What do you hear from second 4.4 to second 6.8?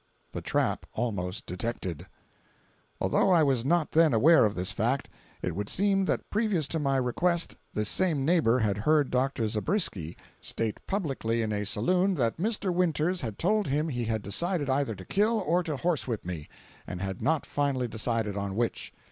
of this fact, it would seem that previous to